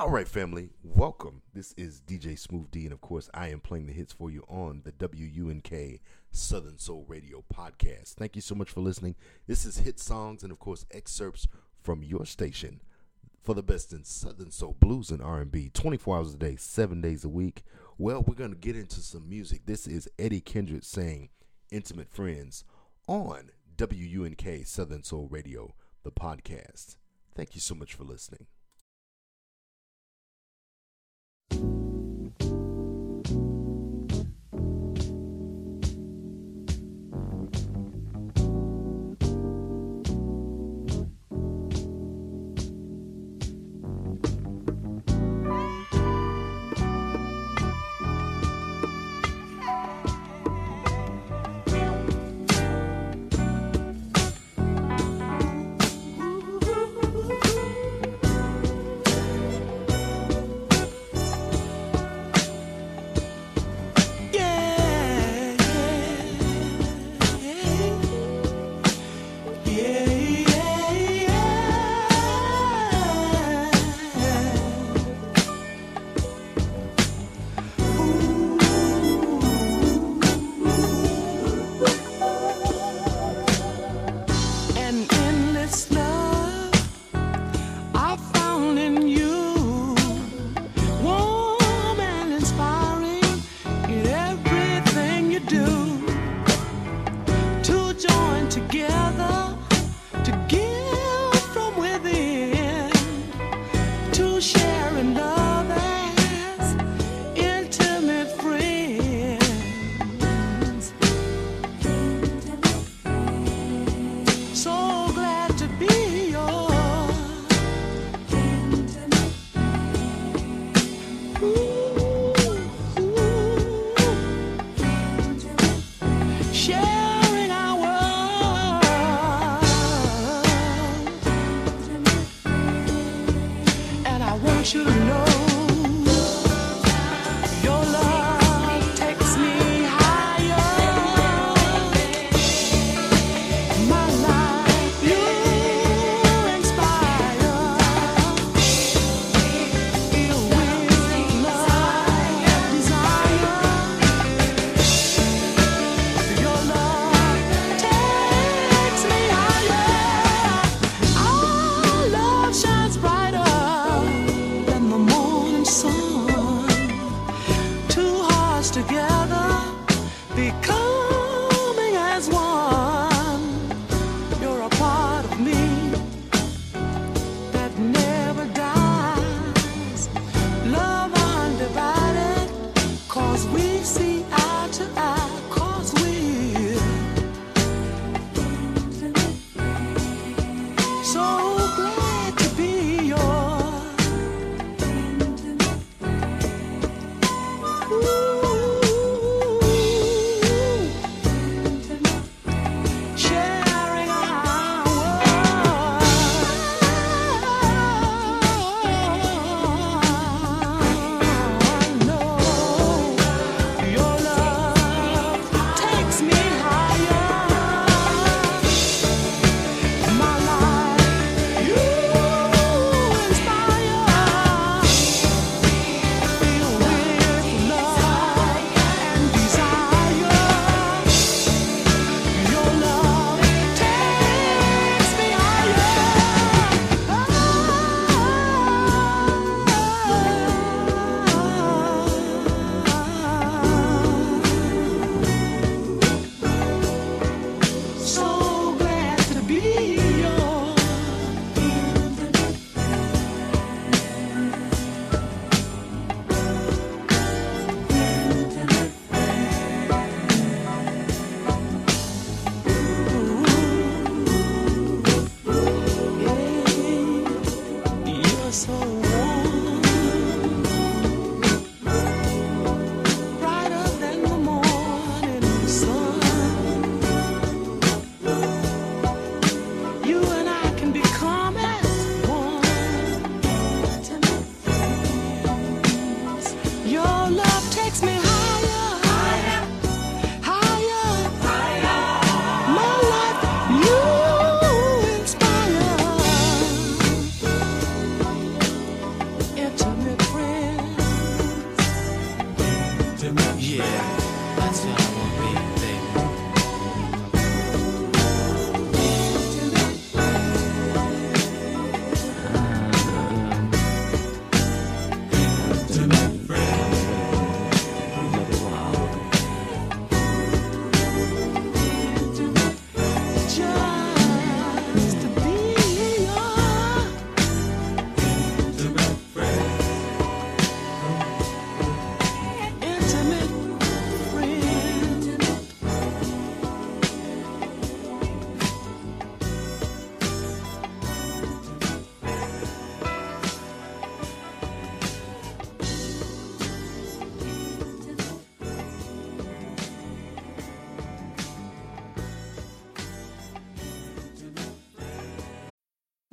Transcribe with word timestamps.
All 0.00 0.10
right, 0.10 0.26
family, 0.26 0.70
welcome. 0.82 1.42
This 1.54 1.72
is 1.74 2.00
DJ 2.00 2.36
Smooth 2.36 2.68
D, 2.72 2.82
and 2.82 2.92
of 2.92 3.00
course, 3.00 3.30
I 3.32 3.50
am 3.50 3.60
playing 3.60 3.86
the 3.86 3.92
hits 3.92 4.12
for 4.12 4.28
you 4.28 4.44
on 4.48 4.82
the 4.84 4.90
WUNK 4.90 6.00
Southern 6.32 6.78
Soul 6.78 7.04
Radio 7.06 7.44
podcast. 7.54 8.14
Thank 8.14 8.34
you 8.34 8.42
so 8.42 8.56
much 8.56 8.70
for 8.70 8.80
listening. 8.80 9.14
This 9.46 9.64
is 9.64 9.78
hit 9.78 10.00
songs 10.00 10.42
and, 10.42 10.50
of 10.50 10.58
course, 10.58 10.84
excerpts 10.90 11.46
from 11.80 12.02
your 12.02 12.26
station 12.26 12.80
for 13.40 13.54
the 13.54 13.62
best 13.62 13.92
in 13.92 14.02
Southern 14.02 14.50
Soul 14.50 14.76
blues 14.80 15.10
and 15.10 15.22
R&B, 15.22 15.70
24 15.72 16.16
hours 16.16 16.34
a 16.34 16.38
day, 16.38 16.56
seven 16.56 17.00
days 17.00 17.24
a 17.24 17.28
week. 17.28 17.62
Well, 17.96 18.24
we're 18.26 18.34
gonna 18.34 18.56
get 18.56 18.74
into 18.74 19.00
some 19.00 19.28
music. 19.28 19.64
This 19.64 19.86
is 19.86 20.08
Eddie 20.18 20.40
Kendrick 20.40 20.82
saying 20.82 21.28
"Intimate 21.70 22.10
Friends" 22.10 22.64
on 23.06 23.52
WUNK 23.78 24.66
Southern 24.66 25.04
Soul 25.04 25.28
Radio, 25.30 25.76
the 26.02 26.10
podcast. 26.10 26.96
Thank 27.36 27.54
you 27.54 27.60
so 27.60 27.76
much 27.76 27.94
for 27.94 28.02
listening. 28.02 28.48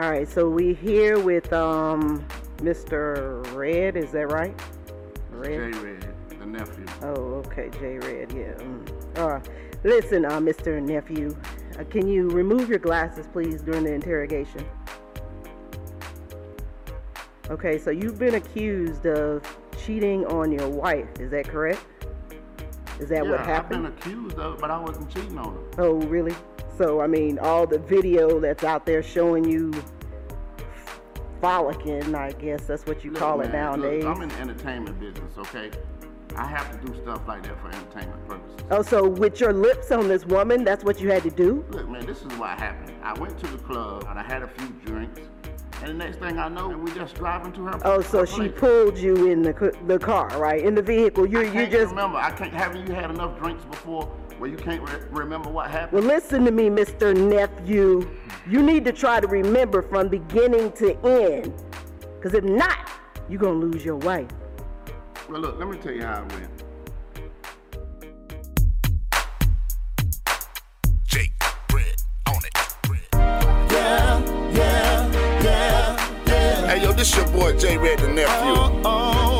All 0.00 0.08
right, 0.08 0.28
so 0.28 0.48
we 0.48 0.74
here 0.74 1.18
with 1.18 1.52
um, 1.52 2.24
Mr. 2.58 3.44
Red, 3.52 3.96
is 3.96 4.12
that 4.12 4.30
right? 4.30 4.54
Red? 5.32 5.72
J 5.72 5.78
Red, 5.80 6.14
the 6.38 6.46
nephew. 6.46 6.86
Oh, 7.02 7.42
okay, 7.44 7.68
J 7.80 7.98
Red, 7.98 8.30
yeah. 8.30 8.52
Mm. 8.62 9.18
Uh, 9.18 9.40
listen, 9.82 10.24
uh, 10.24 10.38
Mr. 10.38 10.80
Nephew, 10.80 11.36
uh, 11.80 11.82
can 11.90 12.06
you 12.06 12.28
remove 12.28 12.68
your 12.68 12.78
glasses, 12.78 13.26
please, 13.32 13.60
during 13.60 13.82
the 13.82 13.92
interrogation? 13.92 14.64
Okay, 17.50 17.76
so 17.76 17.90
you've 17.90 18.20
been 18.20 18.36
accused 18.36 19.04
of 19.04 19.42
cheating 19.84 20.24
on 20.26 20.52
your 20.52 20.68
wife, 20.68 21.08
is 21.18 21.32
that 21.32 21.48
correct? 21.48 21.84
Is 23.00 23.08
that 23.08 23.24
yeah, 23.24 23.30
what 23.32 23.40
happened? 23.40 23.84
I've 23.84 23.96
been 23.96 24.12
accused 24.12 24.38
of 24.38 24.54
it, 24.54 24.60
but 24.60 24.70
I 24.70 24.78
wasn't 24.78 25.12
cheating 25.12 25.38
on 25.38 25.54
her. 25.54 25.82
Oh, 25.82 25.94
really? 26.02 26.36
So, 26.78 27.00
I 27.00 27.08
mean, 27.08 27.40
all 27.40 27.66
the 27.66 27.80
video 27.80 28.38
that's 28.38 28.62
out 28.62 28.86
there 28.86 29.02
showing 29.02 29.44
you 29.44 29.72
frolicking, 31.40 32.14
I 32.14 32.30
guess 32.30 32.66
that's 32.66 32.86
what 32.86 33.04
you 33.04 33.10
Look, 33.10 33.20
call 33.20 33.38
man, 33.38 33.48
it 33.48 33.52
nowadays. 33.52 34.04
Look, 34.04 34.16
I'm 34.16 34.22
in 34.22 34.28
the 34.28 34.36
entertainment 34.36 35.00
business, 35.00 35.36
okay? 35.38 35.72
I 36.36 36.46
have 36.46 36.70
to 36.70 36.86
do 36.86 36.94
stuff 37.02 37.26
like 37.26 37.42
that 37.42 37.60
for 37.60 37.66
entertainment 37.66 38.28
purposes. 38.28 38.60
Oh, 38.70 38.82
so 38.82 39.08
with 39.08 39.40
your 39.40 39.52
lips 39.52 39.90
on 39.90 40.06
this 40.06 40.24
woman, 40.24 40.62
that's 40.62 40.84
what 40.84 41.00
you 41.00 41.10
had 41.10 41.24
to 41.24 41.30
do? 41.30 41.64
Look, 41.70 41.88
man, 41.88 42.06
this 42.06 42.18
is 42.18 42.32
what 42.38 42.56
happened. 42.60 42.94
I 43.02 43.18
went 43.18 43.36
to 43.40 43.48
the 43.48 43.58
club 43.58 44.06
and 44.08 44.16
I 44.16 44.22
had 44.22 44.44
a 44.44 44.48
few 44.48 44.68
drinks. 44.84 45.20
And 45.82 45.88
the 45.88 45.94
next 45.94 46.18
thing 46.18 46.38
I 46.38 46.46
know, 46.46 46.68
we 46.68 46.92
just 46.92 47.16
driving 47.16 47.52
to 47.54 47.64
her. 47.64 47.80
Oh, 47.84 48.02
so 48.02 48.20
her 48.20 48.26
she 48.26 48.48
pulled 48.48 48.98
you 48.98 49.30
in 49.30 49.42
the 49.42 49.76
the 49.86 49.96
car, 49.96 50.28
right? 50.36 50.60
In 50.60 50.74
the 50.74 50.82
vehicle. 50.82 51.24
You 51.24 51.40
I 51.40 51.44
you 51.44 51.66
just 51.68 51.90
remember. 51.90 52.18
I 52.18 52.32
can't. 52.32 52.52
Haven't 52.52 52.88
you 52.88 52.94
had 52.94 53.10
enough 53.10 53.38
drinks 53.38 53.64
before 53.64 54.12
where 54.38 54.48
you 54.48 54.56
can't 54.56 54.82
re- 54.82 55.00
remember 55.10 55.50
what 55.50 55.70
happened? 55.70 56.04
Well, 56.04 56.14
listen 56.14 56.44
to 56.44 56.50
me, 56.50 56.68
Mr. 56.68 57.16
Nephew. 57.16 58.08
You 58.48 58.62
need 58.62 58.84
to 58.84 58.92
try 58.92 59.20
to 59.20 59.26
remember 59.26 59.82
from 59.82 60.08
beginning 60.08 60.72
to 60.72 60.96
end. 61.04 61.52
Because 62.14 62.34
if 62.34 62.44
not, 62.44 62.88
you're 63.28 63.40
going 63.40 63.60
to 63.60 63.66
lose 63.66 63.84
your 63.84 63.96
wife. 63.96 64.28
Well, 65.28 65.40
look, 65.40 65.58
let 65.58 65.68
me 65.68 65.76
tell 65.78 65.92
you 65.92 66.02
how 66.02 66.24
it 66.24 66.32
went. 66.32 66.50
Jake, 71.04 71.32
bread 71.68 71.96
on 72.28 72.36
it. 72.44 72.54
Bread. 72.82 73.00
Yeah, 73.12 74.50
yeah, 74.52 75.42
yeah, 75.42 76.22
yeah. 76.26 76.66
Hey, 76.66 76.82
yo, 76.82 76.92
this 76.92 77.14
your 77.14 77.26
boy 77.28 77.58
J 77.58 77.76
Red, 77.76 77.98
the 77.98 78.08
nephew. 78.08 78.52
Oh, 78.54 78.82
oh, 78.84 79.37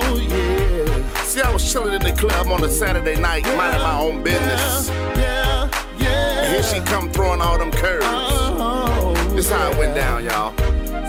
yeah. 1.39 1.45
See, 1.45 1.49
I 1.49 1.53
was 1.53 1.73
chilling 1.73 1.95
in 1.95 2.03
the 2.03 2.13
club 2.13 2.49
on 2.49 2.65
a 2.65 2.69
Saturday 2.69 3.21
night, 3.21 3.45
minding 3.57 3.83
my 3.83 3.99
own 4.01 4.23
business. 4.23 4.89
Yeah, 4.89 5.71
yeah. 5.99 6.41
And 6.41 6.53
here 6.53 6.63
she 6.63 6.81
come 6.81 7.11
throwing 7.11 7.41
all 7.41 7.59
them 7.59 7.71
curves. 7.71 8.05
Oh, 8.07 9.15
This 9.35 9.51
how 9.51 9.71
it 9.71 9.79
went 9.79 9.95
down, 9.95 10.25
y'all. 10.25 10.53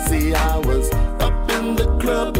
See, 0.07 0.33
I 0.33 0.57
was 0.57 0.91
up 1.19 1.51
in 1.51 1.75
the 1.75 1.85
club, 1.99 2.35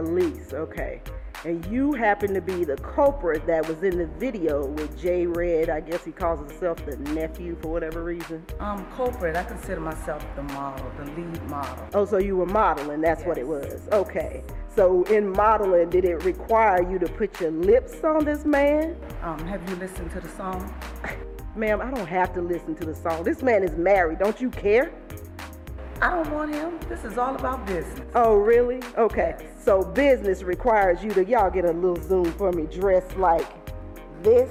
Elise. 0.00 0.30
Elise, 0.30 0.52
okay. 0.52 1.02
And 1.44 1.64
you 1.66 1.92
happen 1.92 2.34
to 2.34 2.40
be 2.40 2.64
the 2.64 2.76
culprit 2.76 3.46
that 3.46 3.66
was 3.66 3.82
in 3.82 3.96
the 3.96 4.06
video 4.06 4.66
with 4.66 5.00
Jay 5.00 5.24
Red. 5.24 5.70
I 5.70 5.80
guess 5.80 6.04
he 6.04 6.12
calls 6.12 6.38
himself 6.38 6.84
the 6.84 6.96
nephew 7.14 7.56
for 7.62 7.68
whatever 7.68 8.04
reason. 8.04 8.44
Um, 8.58 8.84
culprit, 8.94 9.36
I 9.36 9.44
consider 9.44 9.80
myself 9.80 10.24
the 10.36 10.42
model, 10.42 10.90
the 10.98 11.04
lead 11.12 11.42
model. 11.48 11.88
Oh, 11.94 12.04
so 12.04 12.18
you 12.18 12.36
were 12.36 12.46
modeling, 12.46 13.00
that's 13.00 13.24
what 13.24 13.38
it 13.38 13.46
was. 13.46 13.88
Okay. 13.90 14.42
So 14.76 15.02
in 15.04 15.30
modeling, 15.30 15.88
did 15.88 16.04
it 16.04 16.22
require 16.24 16.88
you 16.90 16.98
to 16.98 17.06
put 17.06 17.40
your 17.40 17.50
lips 17.50 18.04
on 18.04 18.24
this 18.24 18.44
man? 18.44 18.96
Um, 19.22 19.38
have 19.46 19.66
you 19.70 19.76
listened 19.76 20.10
to 20.12 20.20
the 20.20 20.28
song? 20.28 20.74
Ma'am, 21.56 21.80
I 21.80 21.90
don't 21.90 22.06
have 22.06 22.34
to 22.34 22.42
listen 22.42 22.74
to 22.76 22.84
the 22.84 22.94
song. 22.94 23.24
This 23.24 23.42
man 23.42 23.64
is 23.64 23.76
married. 23.76 24.18
Don't 24.18 24.40
you 24.40 24.50
care? 24.50 24.92
I 26.02 26.10
don't 26.10 26.30
want 26.32 26.54
him. 26.54 26.78
This 26.88 27.04
is 27.04 27.18
all 27.18 27.36
about 27.36 27.66
business. 27.66 28.08
Oh, 28.14 28.36
really? 28.36 28.80
Okay. 28.96 29.36
So 29.62 29.82
business 29.82 30.42
requires 30.42 31.04
you 31.04 31.10
to, 31.10 31.24
y'all 31.24 31.50
get 31.50 31.66
a 31.66 31.72
little 31.72 32.02
zoom 32.02 32.32
for 32.32 32.52
me, 32.52 32.64
dressed 32.66 33.16
like 33.18 33.46
this. 34.22 34.50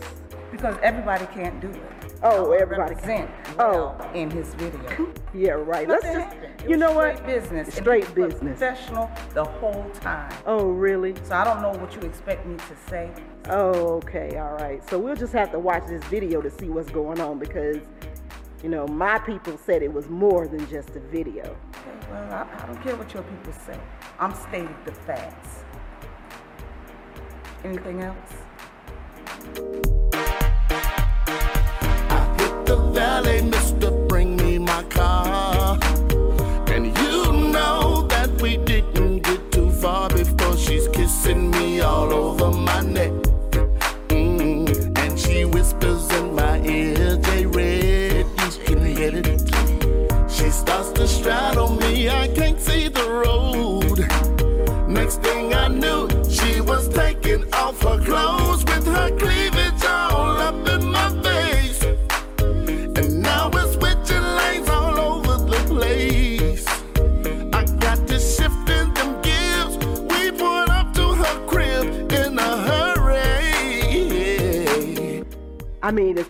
Because 0.52 0.78
everybody 0.84 1.26
can't 1.28 1.60
do 1.60 1.70
it. 1.70 1.82
Oh, 2.22 2.52
everybody 2.52 2.94
represent 2.94 3.32
can't. 3.46 3.58
well 3.58 4.12
in 4.14 4.30
his 4.30 4.54
video. 4.56 5.12
Yeah, 5.34 5.52
right. 5.52 5.88
Let's 5.88 6.04
just, 6.04 6.36
you 6.68 6.76
know 6.76 6.92
what? 6.92 7.26
Business. 7.26 7.74
Straight 7.74 8.14
business. 8.14 8.60
Professional 8.60 9.10
the 9.34 9.46
whole 9.46 9.90
time. 10.02 10.32
Oh, 10.46 10.68
really? 10.68 11.16
So 11.24 11.36
I 11.36 11.44
don't 11.46 11.62
know 11.62 11.72
what 11.80 11.96
you 11.96 12.02
expect 12.02 12.46
me 12.46 12.58
to 12.58 12.90
say. 12.90 13.12
Oh, 13.48 13.96
okay. 13.98 14.38
All 14.38 14.54
right. 14.54 14.88
So 14.90 15.00
we'll 15.00 15.16
just 15.16 15.34
have 15.34 15.52
to 15.52 15.60
watch 15.60 15.88
this 15.88 16.04
video 16.06 16.42
to 16.42 16.50
see 16.50 16.68
what's 16.68 16.90
going 16.90 17.22
on 17.22 17.40
because, 17.40 17.78
you 18.64 18.70
know, 18.70 18.86
my 18.88 19.20
people 19.20 19.58
said 19.58 19.82
it 19.82 19.94
was 19.94 20.10
more 20.10 20.48
than 20.48 20.68
just 20.70 20.90
a 20.96 21.00
video. 21.00 21.44
Okay, 21.44 22.08
well, 22.12 22.34
I, 22.34 22.48
I 22.62 22.66
don't 22.66 22.82
care 22.84 22.96
what 22.96 23.14
your 23.14 23.24
people 23.24 23.54
say. 23.54 23.80
I'm 24.20 24.34
stating 24.34 24.76
the 24.84 24.92
facts. 24.92 25.64
Anything 27.64 28.02
else? 28.02 28.18
I 32.12 32.36
hit 32.38 32.66
the 32.66 32.76
valley, 32.94 33.42
mister, 33.44 33.92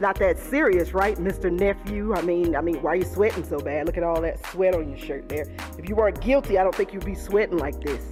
not 0.09 0.17
that 0.17 0.39
serious, 0.39 0.91
right, 0.91 1.17
Mr. 1.17 1.51
Nephew? 1.51 2.15
I 2.15 2.23
mean, 2.23 2.55
I 2.55 2.61
mean, 2.61 2.81
why 2.81 2.93
are 2.93 2.95
you 2.95 3.05
sweating 3.05 3.43
so 3.43 3.59
bad? 3.59 3.85
Look 3.85 3.95
at 3.95 4.01
all 4.01 4.19
that 4.21 4.43
sweat 4.47 4.73
on 4.73 4.89
your 4.89 4.97
shirt 4.97 5.29
there. 5.29 5.45
If 5.77 5.87
you 5.87 5.93
weren't 5.93 6.19
guilty, 6.19 6.57
I 6.57 6.63
don't 6.63 6.73
think 6.73 6.93
you'd 6.93 7.05
be 7.05 7.13
sweating 7.13 7.59
like 7.59 7.79
this. 7.79 8.03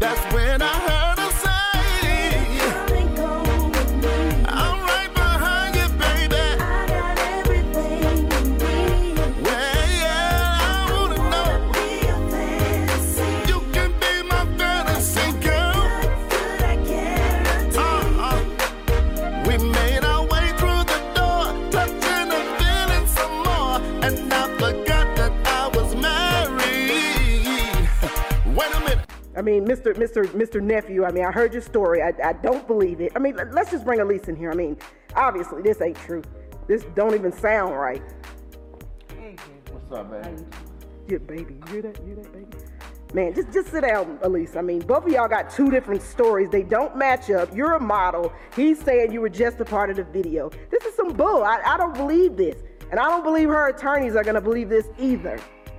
That's 0.00 0.34
when 0.34 0.62
I 0.62 0.68
heard 0.88 1.13
mean, 29.60 29.66
Mr. 29.68 29.94
Mr. 29.94 30.24
Mr. 30.28 30.60
Nephew. 30.60 31.04
I 31.04 31.12
mean, 31.12 31.24
I 31.24 31.32
heard 31.32 31.52
your 31.52 31.62
story. 31.62 32.02
I, 32.02 32.12
I 32.22 32.32
don't 32.34 32.66
believe 32.66 33.00
it. 33.00 33.12
I 33.16 33.18
mean, 33.18 33.36
let- 33.36 33.52
let's 33.52 33.70
just 33.70 33.84
bring 33.84 34.00
Elise 34.00 34.28
in 34.28 34.36
here. 34.36 34.50
I 34.50 34.54
mean, 34.54 34.76
obviously, 35.14 35.62
this 35.62 35.80
ain't 35.80 35.96
true. 35.96 36.22
This 36.66 36.84
don't 36.94 37.14
even 37.14 37.32
sound 37.32 37.74
right. 37.76 38.02
What's 39.70 39.92
up, 39.92 40.10
baby? 40.10 40.44
Yeah, 41.08 41.18
baby. 41.18 41.54
You 41.66 41.72
hear 41.72 41.82
that? 41.82 42.00
You 42.00 42.06
hear 42.06 42.16
that, 42.16 42.32
baby? 42.32 42.46
Man, 43.12 43.32
just 43.34 43.52
just 43.52 43.70
sit 43.70 43.82
down, 43.82 44.18
Elise. 44.22 44.56
I 44.56 44.62
mean, 44.62 44.80
both 44.80 45.04
of 45.06 45.12
y'all 45.12 45.28
got 45.28 45.50
two 45.50 45.70
different 45.70 46.02
stories. 46.02 46.48
They 46.50 46.62
don't 46.64 46.96
match 46.96 47.30
up. 47.30 47.54
You're 47.54 47.74
a 47.74 47.80
model. 47.80 48.32
He's 48.56 48.80
saying 48.80 49.12
you 49.12 49.20
were 49.20 49.28
just 49.28 49.60
a 49.60 49.64
part 49.64 49.90
of 49.90 49.96
the 49.96 50.04
video. 50.04 50.50
This 50.70 50.84
is 50.84 50.94
some 50.96 51.08
bull. 51.12 51.44
I, 51.44 51.60
I 51.64 51.76
don't 51.76 51.94
believe 51.94 52.36
this. 52.36 52.56
And 52.90 52.98
I 52.98 53.04
don't 53.08 53.22
believe 53.22 53.48
her 53.48 53.68
attorneys 53.68 54.16
are 54.16 54.24
gonna 54.24 54.40
believe 54.40 54.68
this 54.68 54.88
either. 54.98 55.38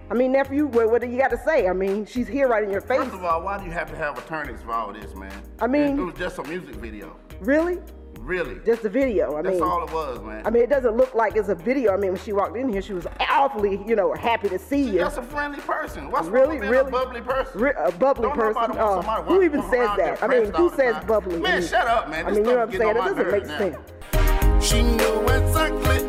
I 0.09 0.13
mean, 0.13 0.31
nephew, 0.31 0.67
what, 0.67 0.89
what 0.91 1.01
do 1.01 1.07
you 1.07 1.17
got 1.17 1.29
to 1.31 1.37
say? 1.45 1.67
I 1.67 1.73
mean, 1.73 2.05
she's 2.05 2.27
here 2.27 2.47
right 2.47 2.63
in 2.63 2.69
your 2.69 2.81
face. 2.81 2.99
First 2.99 3.13
of 3.15 3.23
all, 3.23 3.41
why 3.41 3.57
do 3.57 3.65
you 3.65 3.71
have 3.71 3.89
to 3.89 3.97
have 3.97 4.17
attorneys 4.17 4.61
for 4.61 4.71
all 4.71 4.93
this, 4.93 5.15
man? 5.15 5.31
I 5.59 5.67
mean- 5.67 5.97
it, 5.97 6.01
it 6.01 6.05
was 6.05 6.15
just 6.15 6.37
a 6.37 6.43
music 6.43 6.75
video. 6.75 7.17
Really? 7.39 7.79
Really. 8.19 8.59
Just 8.65 8.83
a 8.85 8.89
video. 8.89 9.31
I 9.33 9.35
mean. 9.35 9.43
That's 9.43 9.55
mean, 9.59 9.63
all 9.69 9.83
it 9.83 9.91
was, 9.93 10.19
man. 10.21 10.45
I 10.45 10.49
mean, 10.49 10.63
it 10.63 10.69
doesn't 10.69 10.95
look 10.97 11.13
like 11.13 11.35
it's 11.35 11.49
a 11.49 11.55
video. 11.55 11.93
I 11.93 11.97
mean, 11.97 12.11
when 12.13 12.21
she 12.21 12.33
walked 12.33 12.55
in 12.57 12.69
here, 12.69 12.81
she 12.81 12.93
was 12.93 13.05
awfully, 13.29 13.79
you 13.85 13.95
know, 13.95 14.13
happy 14.13 14.49
to 14.49 14.57
see 14.57 14.83
She's 14.85 14.93
you. 14.93 14.99
just 14.99 15.17
a 15.17 15.21
friendly 15.23 15.59
person. 15.59 16.09
What's 16.09 16.27
Really, 16.27 16.57
wrong 16.57 16.59
with 16.61 16.69
really? 16.69 16.87
a 16.87 16.91
bubbly 16.91 17.21
person? 17.21 17.61
Re- 17.61 17.73
a 17.77 17.91
bubbly 17.91 18.27
Don't 18.27 18.35
person? 18.35 18.75
want 18.75 18.79
Oh, 18.79 19.01
who 19.23 19.43
even 19.43 19.61
says 19.63 19.89
that? 19.97 20.23
I 20.23 20.27
mean, 20.27 20.51
who 20.53 20.69
says 20.75 21.03
bubbly? 21.05 21.39
Man, 21.39 21.51
I 21.51 21.59
mean- 21.59 21.67
shut 21.67 21.87
up, 21.87 22.09
man. 22.09 22.25
I 22.25 22.29
mean, 22.31 22.37
you 22.37 22.43
know 22.43 22.57
what 22.57 22.69
I'm 22.69 22.71
saying? 22.71 22.89
It 22.91 22.93
doesn't 22.95 23.31
make 23.31 23.45
now. 23.45 23.57
sense. 23.57 24.65
She 24.65 24.81
knew 24.81 25.21
exactly 25.27 26.07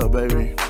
up, 0.00 0.12
baby? 0.12 0.34
Baby, 0.34 0.69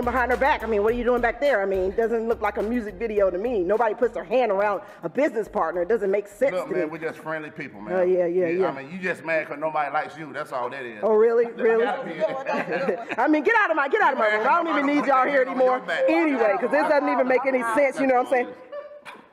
Doing 0.00 0.12
behind 0.12 0.30
her 0.30 0.36
back? 0.36 0.62
I 0.62 0.66
mean, 0.66 0.82
what 0.82 0.94
are 0.94 0.96
you 0.96 1.04
doing 1.04 1.20
back 1.20 1.40
there? 1.40 1.62
I 1.62 1.66
mean, 1.66 1.90
it 1.90 1.96
doesn't 1.96 2.28
look 2.28 2.40
like 2.40 2.56
a 2.56 2.62
music 2.62 2.94
video 2.94 3.30
to 3.30 3.38
me. 3.38 3.60
Nobody 3.60 3.94
puts 3.94 4.14
their 4.14 4.24
hand 4.24 4.50
around 4.50 4.82
a 5.02 5.08
business 5.08 5.48
partner. 5.48 5.82
It 5.82 5.88
doesn't 5.88 6.10
make 6.10 6.26
sense 6.26 6.52
Look, 6.52 6.68
to 6.68 6.72
man, 6.72 6.84
me. 6.84 6.90
we're 6.90 6.98
just 6.98 7.18
friendly 7.18 7.50
people, 7.50 7.80
man. 7.80 7.94
Oh, 7.94 8.02
yeah, 8.02 8.26
yeah, 8.26 8.48
yeah. 8.48 8.68
I 8.68 8.82
mean, 8.82 8.92
you 8.92 8.98
just 8.98 9.24
mad 9.24 9.46
because 9.46 9.60
nobody 9.60 9.92
likes 9.92 10.16
you. 10.16 10.32
That's 10.32 10.52
all 10.52 10.70
that 10.70 10.84
is. 10.84 11.00
Oh, 11.02 11.14
really? 11.14 11.46
Really? 11.60 11.84
gotta 11.84 12.04
be 12.04 12.12
it. 12.12 12.98
I 13.18 13.28
mean, 13.28 13.42
get 13.42 13.54
out 13.58 13.70
of 13.70 13.76
my 13.76 13.88
get 13.88 14.00
out 14.00 14.14
of 14.14 14.18
my 14.18 14.28
room. 14.28 14.46
I 14.46 14.62
don't 14.62 14.68
even 14.68 14.86
need 14.86 15.04
y'all 15.04 15.26
here 15.26 15.42
anymore 15.42 15.82
anyway, 16.08 16.52
because 16.52 16.70
this 16.70 16.88
doesn't 16.88 17.08
even 17.08 17.28
make 17.28 17.44
any 17.46 17.62
sense. 17.74 18.00
You 18.00 18.06
know 18.06 18.14
what 18.14 18.26
I'm 18.26 18.32
saying? 18.32 18.48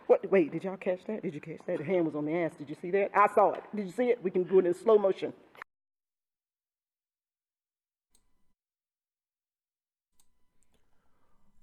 What? 0.08 0.30
Wait, 0.30 0.52
did 0.52 0.64
y'all 0.64 0.78
catch 0.78 1.00
that? 1.08 1.22
Did 1.22 1.34
you 1.34 1.40
catch 1.40 1.60
that? 1.68 1.78
The 1.78 1.84
hand 1.86 2.06
was 2.06 2.16
on 2.16 2.26
the 2.26 2.34
ass. 2.34 2.52
Did 2.58 2.70
you 2.70 2.76
see 2.82 2.92
that? 2.92 3.12
I 3.16 3.28
saw 3.34 3.54
it. 3.54 3.64
Did 3.74 3.86
you 3.86 3.92
see 3.92 4.06
it? 4.06 4.22
We 4.22 4.32
can 4.32 4.44
do 4.44 4.60
it 4.60 4.66
in 4.66 4.74
slow 4.74 4.98
motion. 4.98 5.32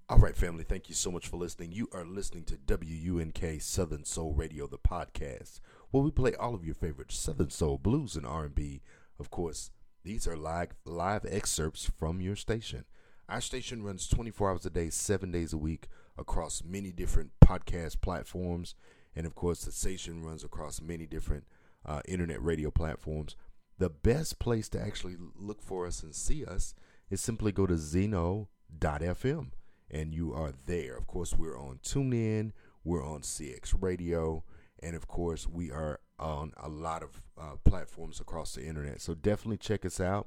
All 0.07 0.19
right, 0.19 0.37
family. 0.37 0.65
Thank 0.65 0.91
you 0.91 0.95
so 0.95 1.11
much 1.11 1.29
for 1.29 1.39
listening. 1.39 1.73
You 1.73 1.89
are 1.95 2.05
listening 2.05 2.45
to 2.45 2.59
WUNK 2.69 3.63
Southern 3.63 4.05
Soul 4.05 4.35
Radio, 4.35 4.67
the 4.67 4.77
podcast, 4.77 5.61
where 5.93 6.03
we 6.03 6.11
play 6.11 6.35
all 6.35 6.55
of 6.55 6.63
your 6.63 6.75
favorite 6.75 7.11
Southern 7.11 7.49
Soul 7.49 7.79
blues 7.79 8.15
and 8.15 8.27
R&B. 8.27 8.83
Of 9.19 9.31
course, 9.31 9.71
these 10.03 10.29
are 10.29 10.37
live 10.37 10.75
live 10.85 11.25
excerpts 11.27 11.91
from 11.99 12.21
your 12.21 12.37
station. 12.37 12.85
Our 13.31 13.41
station 13.41 13.83
runs 13.83 14.07
24 14.07 14.51
hours 14.51 14.67
a 14.67 14.71
day, 14.71 14.91
seven 14.91 15.33
days 15.33 15.55
a 15.55 15.59
week, 15.59 15.89
across 16.19 16.63
many 16.63 16.93
different 16.93 17.31
podcast 17.43 18.03
platforms. 18.03 18.75
And 19.17 19.25
of 19.25 19.35
course, 19.35 19.65
the 19.65 19.73
station 19.73 20.23
runs 20.23 20.45
across 20.45 20.83
many 20.83 21.07
different 21.07 21.45
uh, 21.87 22.03
internet 22.07 22.45
radio 22.45 22.71
platforms. 22.71 23.37
The 23.79 23.89
best 23.89 24.39
place 24.39 24.69
to 24.69 24.81
actually 24.83 25.17
look 25.35 25.63
for 25.63 25.87
us 25.87 26.03
and 26.03 26.15
see 26.15 26.45
us 26.45 26.75
is 27.09 27.23
simply 27.23 27.53
go 27.53 27.67
to 27.67 27.79
Zeno.fm 27.79 29.53
and 29.95 30.13
you 30.13 30.35
are 30.35 30.53
there. 30.67 30.97
Of 30.97 31.07
course, 31.07 31.35
we're 31.35 31.59
on 31.59 31.79
TuneIn, 31.83 32.51
we're 32.83 33.07
on 33.07 33.21
CX 33.21 33.75
Radio, 33.81 34.43
and 34.83 34.97
of 34.97 35.07
course, 35.07 35.47
we 35.47 35.71
are 35.71 36.01
on 36.19 36.53
a 36.57 36.69
lot 36.69 37.03
of 37.03 37.23
uh, 37.41 37.57
platforms 37.65 38.21
across 38.21 38.55
the 38.55 38.67
internet. 38.67 39.01
So 39.01 39.15
definitely 39.15 39.59
check 39.59 39.87
us 39.87 40.01
out. 40.01 40.27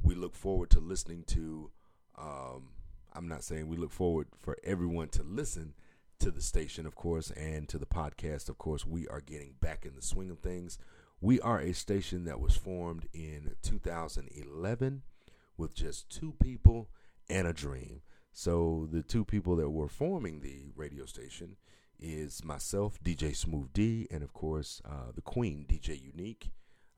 We 0.00 0.14
look 0.14 0.36
forward 0.36 0.70
to 0.70 0.80
listening 0.80 1.24
to. 1.28 1.70
Um, 2.16 2.70
I'm 3.14 3.28
not 3.28 3.44
saying 3.44 3.66
we 3.66 3.76
look 3.76 3.92
forward 3.92 4.28
for 4.40 4.56
everyone 4.64 5.08
to 5.10 5.22
listen 5.22 5.74
to 6.20 6.30
the 6.30 6.40
station, 6.40 6.86
of 6.86 6.94
course, 6.94 7.30
and 7.32 7.68
to 7.68 7.78
the 7.78 7.86
podcast. 7.86 8.48
Of 8.48 8.56
course, 8.56 8.86
we 8.86 9.08
are 9.08 9.20
getting 9.20 9.54
back 9.60 9.84
in 9.84 9.94
the 9.96 10.02
swing 10.02 10.30
of 10.30 10.38
things. 10.38 10.78
We 11.20 11.40
are 11.40 11.60
a 11.60 11.72
station 11.72 12.24
that 12.24 12.40
was 12.40 12.56
formed 12.56 13.08
in 13.12 13.56
2011 13.62 15.02
with 15.56 15.74
just 15.74 16.08
two 16.08 16.34
people 16.40 16.88
and 17.28 17.46
a 17.46 17.52
dream. 17.52 18.02
So 18.32 18.88
the 18.90 19.02
two 19.02 19.24
people 19.24 19.56
that 19.56 19.70
were 19.70 19.88
forming 19.88 20.40
the 20.40 20.72
radio 20.74 21.04
station 21.04 21.56
is 22.00 22.44
myself, 22.44 22.98
DJ 23.04 23.36
Smooth 23.36 23.72
D, 23.72 24.08
and 24.10 24.22
of 24.22 24.32
course 24.32 24.80
uh, 24.84 25.12
the 25.14 25.20
Queen, 25.20 25.66
DJ 25.68 26.00
Unique. 26.02 26.50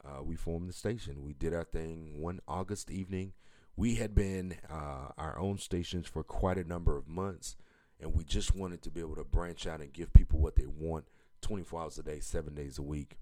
Uh, 0.04 0.22
we 0.22 0.36
formed 0.36 0.68
the 0.68 0.72
station. 0.72 1.24
We 1.24 1.32
did 1.32 1.52
our 1.54 1.64
thing 1.64 2.20
one 2.20 2.40
August 2.46 2.90
evening. 2.90 3.32
We 3.76 3.96
had 3.96 4.14
been 4.14 4.56
uh, 4.70 5.08
our 5.18 5.38
own 5.38 5.58
stations 5.58 6.06
for 6.06 6.22
quite 6.22 6.58
a 6.58 6.64
number 6.64 6.96
of 6.96 7.08
months, 7.08 7.56
and 8.00 8.14
we 8.14 8.22
just 8.24 8.54
wanted 8.54 8.82
to 8.82 8.90
be 8.90 9.00
able 9.00 9.16
to 9.16 9.24
branch 9.24 9.66
out 9.66 9.80
and 9.80 9.92
give 9.92 10.12
people 10.12 10.38
what 10.38 10.56
they 10.56 10.66
want 10.66 11.06
24 11.40 11.82
hours 11.82 11.98
a 11.98 12.02
day, 12.02 12.20
seven 12.20 12.54
days 12.54 12.78
a 12.78 12.82
week. 12.82 13.18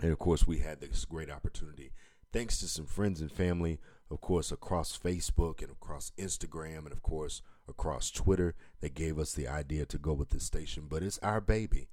And 0.00 0.12
of 0.12 0.18
course, 0.18 0.46
we 0.46 0.58
had 0.58 0.80
this 0.80 1.04
great 1.04 1.30
opportunity 1.30 1.92
thanks 2.32 2.58
to 2.60 2.68
some 2.68 2.86
friends 2.86 3.20
and 3.20 3.30
family, 3.30 3.78
of 4.10 4.20
course, 4.20 4.52
across 4.52 4.96
Facebook 4.96 5.62
and 5.62 5.70
across 5.70 6.12
Instagram 6.18 6.78
and 6.78 6.92
of 6.92 7.02
course 7.02 7.42
across 7.68 8.10
Twitter 8.10 8.54
that 8.80 8.94
gave 8.94 9.18
us 9.18 9.32
the 9.32 9.48
idea 9.48 9.84
to 9.86 9.98
go 9.98 10.12
with 10.12 10.30
this 10.30 10.44
station. 10.44 10.86
But 10.88 11.02
it's 11.02 11.18
our 11.18 11.40
baby. 11.40 11.88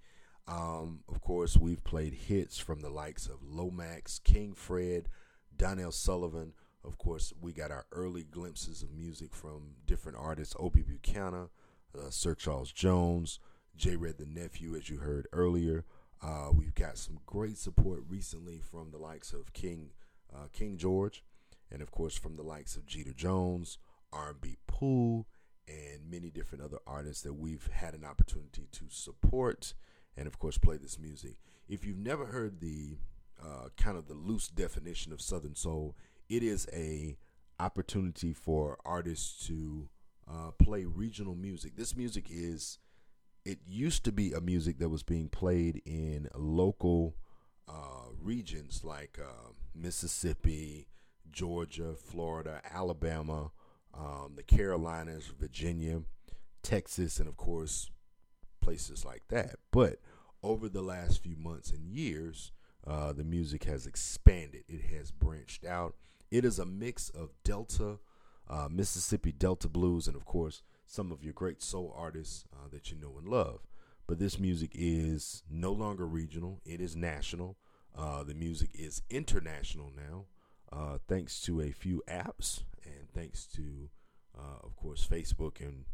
Um, 0.47 1.01
of 1.09 1.21
course, 1.21 1.57
we've 1.57 1.83
played 1.83 2.13
hits 2.13 2.57
from 2.57 2.81
the 2.81 2.89
likes 2.89 3.25
of 3.27 3.43
Lomax, 3.43 4.19
King 4.19 4.53
Fred, 4.53 5.09
Donnell 5.55 5.91
Sullivan. 5.91 6.53
Of 6.83 6.97
course, 6.97 7.33
we 7.41 7.51
got 7.51 7.71
our 7.71 7.85
early 7.91 8.23
glimpses 8.23 8.83
of 8.83 8.91
music 8.91 9.33
from 9.33 9.71
different 9.87 10.17
artists, 10.19 10.55
Obie 10.59 10.83
Buchanan, 10.83 11.49
uh, 11.97 12.11
Sir 12.11 12.35
Charles 12.35 12.71
Jones, 12.71 13.39
J. 13.75 13.95
Red 13.95 14.17
the 14.17 14.25
Nephew, 14.25 14.75
as 14.75 14.89
you 14.89 14.97
heard 14.97 15.27
earlier. 15.33 15.83
Uh, 16.21 16.49
we've 16.53 16.75
got 16.75 16.97
some 16.97 17.19
great 17.25 17.57
support 17.57 18.03
recently 18.07 18.59
from 18.59 18.91
the 18.91 18.97
likes 18.97 19.33
of 19.33 19.51
King 19.53 19.89
uh, 20.33 20.47
King 20.53 20.77
George, 20.77 21.23
and 21.71 21.81
of 21.81 21.91
course 21.91 22.17
from 22.17 22.35
the 22.35 22.43
likes 22.43 22.75
of 22.75 22.85
Jeter 22.85 23.13
Jones, 23.13 23.77
R&B 24.11 24.57
Pooh, 24.67 25.25
and 25.67 26.09
many 26.09 26.29
different 26.29 26.63
other 26.63 26.77
artists 26.85 27.23
that 27.23 27.33
we've 27.33 27.67
had 27.71 27.93
an 27.93 28.05
opportunity 28.05 28.67
to 28.71 28.85
support, 28.89 29.73
and 30.15 30.27
of 30.27 30.39
course 30.39 30.57
play 30.57 30.77
this 30.77 30.99
music. 30.99 31.37
If 31.67 31.85
you've 31.85 31.97
never 31.97 32.25
heard 32.25 32.59
the 32.59 32.97
uh, 33.41 33.69
kind 33.77 33.97
of 33.97 34.07
the 34.07 34.13
loose 34.13 34.47
definition 34.47 35.11
of 35.11 35.21
Southern 35.21 35.55
Soul, 35.55 35.95
it 36.29 36.43
is 36.43 36.67
a 36.71 37.17
opportunity 37.59 38.33
for 38.33 38.77
artists 38.85 39.47
to 39.47 39.89
uh, 40.29 40.51
play 40.51 40.85
regional 40.85 41.35
music. 41.35 41.75
This 41.75 41.95
music 41.95 42.27
is 42.29 42.79
it 43.45 43.59
used 43.67 44.03
to 44.05 44.11
be 44.11 44.33
a 44.33 44.41
music 44.41 44.79
that 44.79 44.89
was 44.89 45.03
being 45.03 45.29
played 45.29 45.81
in 45.85 46.27
local 46.35 47.15
uh, 47.67 48.09
regions 48.21 48.83
like 48.83 49.19
uh, 49.21 49.51
Mississippi, 49.73 50.87
Georgia, 51.31 51.95
Florida, 51.95 52.61
Alabama, 52.71 53.51
um, 53.93 54.33
the 54.35 54.43
Carolinas, 54.43 55.31
Virginia, 55.39 56.01
Texas, 56.63 57.19
and 57.19 57.27
of 57.27 57.37
course, 57.37 57.89
places 58.61 59.05
like 59.05 59.23
that. 59.29 59.55
But 59.71 59.99
over 60.43 60.69
the 60.69 60.81
last 60.81 61.23
few 61.23 61.35
months 61.35 61.71
and 61.71 61.87
years, 61.87 62.51
uh, 62.85 63.13
the 63.13 63.23
music 63.23 63.63
has 63.63 63.87
expanded, 63.87 64.63
it 64.67 64.81
has 64.95 65.11
branched 65.11 65.65
out. 65.65 65.95
It 66.31 66.45
is 66.45 66.59
a 66.59 66.65
mix 66.65 67.09
of 67.09 67.29
Delta, 67.43 67.99
uh, 68.49 68.67
Mississippi 68.69 69.31
Delta 69.31 69.67
blues, 69.67 70.07
and 70.07 70.15
of 70.15 70.25
course, 70.25 70.61
some 70.85 71.11
of 71.11 71.23
your 71.23 71.33
great 71.33 71.61
soul 71.61 71.93
artists 71.97 72.45
uh, 72.53 72.67
that 72.71 72.91
you 72.91 72.97
know 72.97 73.15
and 73.17 73.27
love. 73.27 73.61
But 74.07 74.19
this 74.19 74.39
music 74.39 74.71
is 74.73 75.43
no 75.49 75.71
longer 75.71 76.05
regional, 76.05 76.61
it 76.65 76.79
is 76.79 76.95
national. 76.95 77.57
Uh, 77.97 78.23
the 78.23 78.33
music 78.33 78.69
is 78.73 79.01
international 79.09 79.91
now, 79.95 80.25
uh, 80.71 80.97
thanks 81.07 81.41
to 81.41 81.61
a 81.61 81.71
few 81.71 82.03
apps 82.09 82.63
and 82.83 83.09
thanks 83.13 83.45
to, 83.47 83.89
uh, 84.37 84.59
of 84.63 84.75
course, 84.75 85.07
Facebook 85.09 85.61
and 85.61 85.85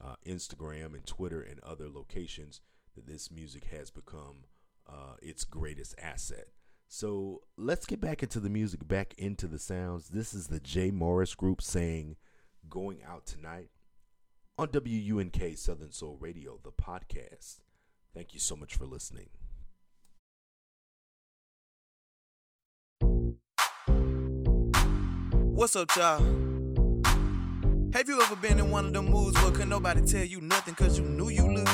uh, 0.00 0.14
Instagram 0.24 0.94
and 0.94 1.04
Twitter 1.04 1.42
and 1.42 1.58
other 1.60 1.88
locations 1.88 2.60
that 2.94 3.06
this 3.06 3.30
music 3.30 3.64
has 3.72 3.90
become 3.90 4.44
uh, 4.88 5.14
its 5.20 5.44
greatest 5.44 5.94
asset. 6.00 6.48
So 6.86 7.42
let's 7.56 7.86
get 7.86 8.00
back 8.00 8.22
into 8.22 8.40
the 8.40 8.48
music, 8.48 8.86
back 8.86 9.14
into 9.18 9.46
the 9.46 9.58
sounds. 9.58 10.08
This 10.08 10.32
is 10.32 10.46
the 10.46 10.60
Jay 10.60 10.90
Morris 10.90 11.34
Group 11.34 11.60
saying, 11.60 12.16
Going 12.70 13.02
Out 13.06 13.26
Tonight 13.26 13.70
on 14.58 14.68
WUNK 14.72 15.56
Southern 15.56 15.92
Soul 15.92 16.16
Radio, 16.20 16.58
the 16.64 16.72
podcast. 16.72 17.60
Thank 18.12 18.34
you 18.34 18.40
so 18.40 18.56
much 18.56 18.74
for 18.74 18.86
listening. 18.86 19.28
What's 25.30 25.76
up, 25.76 25.94
y'all? 25.96 26.18
Have 27.92 28.08
you 28.08 28.20
ever 28.20 28.36
been 28.36 28.58
in 28.58 28.70
one 28.70 28.86
of 28.86 28.92
them 28.92 29.10
moods 29.10 29.40
where 29.42 29.52
could 29.52 29.68
nobody 29.68 30.00
tell 30.02 30.24
you 30.24 30.40
nothing 30.40 30.74
cause 30.74 30.98
you 30.98 31.04
knew 31.04 31.28
you 31.28 31.48
look 31.48 31.64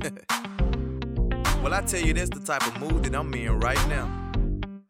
good? 0.00 0.24
well, 1.62 1.74
I 1.74 1.82
tell 1.86 2.00
you, 2.00 2.12
that's 2.14 2.30
the 2.30 2.40
type 2.40 2.66
of 2.66 2.80
mood 2.80 3.04
that 3.04 3.14
I'm 3.16 3.32
in 3.34 3.58
right 3.60 3.88
now. 3.88 4.08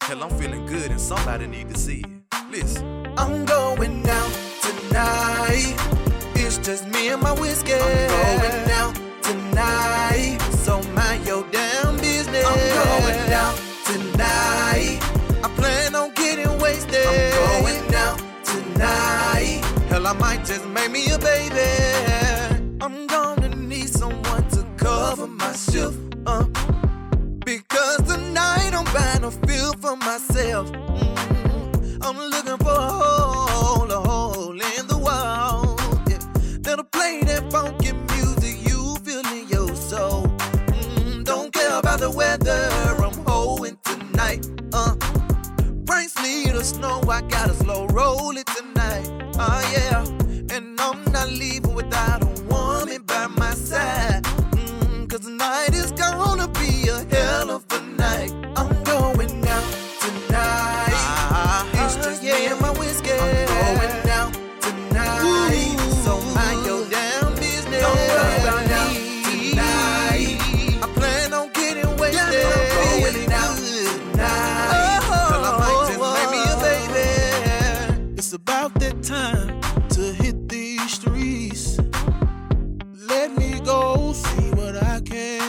Hell, 0.02 0.22
I'm 0.22 0.30
feeling 0.38 0.66
good 0.66 0.90
and 0.90 1.00
somebody 1.00 1.46
need 1.46 1.68
to 1.70 1.78
see 1.78 2.00
it. 2.00 2.50
Listen. 2.50 3.06
I'm 3.16 3.44
going 3.46 4.08
out 4.08 4.32
tonight. 4.62 5.95
It's 6.58 6.66
just 6.66 6.88
me 6.88 7.08
and 7.10 7.20
my 7.20 7.32
whiskey. 7.32 7.74
I'm 7.74 8.38
going 8.40 8.70
out 8.70 8.94
tonight. 9.22 10.38
So 10.64 10.80
mind 10.94 11.26
your 11.26 11.44
damn 11.52 11.98
business. 11.98 12.46
I'm 12.46 12.56
going 12.56 13.32
out 13.32 13.56
tonight. 13.84 14.98
I 15.44 15.52
plan 15.54 15.94
on 15.94 16.14
getting 16.14 16.58
wasted. 16.58 17.04
I'm 17.04 17.60
going 17.60 17.94
out 17.94 18.18
tonight. 18.42 19.60
Hell, 19.90 20.06
I 20.06 20.12
might 20.14 20.46
just 20.46 20.66
make 20.68 20.90
me 20.90 21.10
a 21.10 21.18
baby. 21.18 22.78
I'm 22.80 23.06
gonna 23.06 23.50
need 23.50 23.90
someone 23.90 24.48
to 24.48 24.64
cover 24.78 25.26
my 25.26 25.52
shift. 25.52 25.98
Uh, 26.24 26.46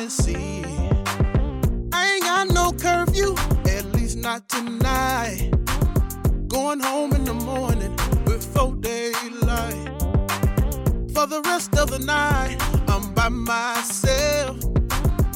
see. 0.09 0.63
I 1.93 2.13
ain't 2.13 2.23
got 2.23 2.49
no 2.49 2.71
curfew, 2.71 3.35
at 3.67 3.85
least 3.93 4.17
not 4.17 4.47
tonight. 4.49 5.51
Going 6.47 6.79
home 6.79 7.13
in 7.13 7.25
the 7.25 7.33
morning 7.33 7.95
before 8.25 8.75
daylight. 8.75 9.87
For 11.13 11.27
the 11.27 11.41
rest 11.45 11.75
of 11.77 11.91
the 11.91 11.99
night, 11.99 12.57
I'm 12.87 13.13
by 13.13 13.29
myself. 13.29 14.57